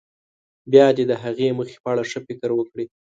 [0.71, 2.85] بیا دې د هغې موخې په اړه ښه فکر وکړي.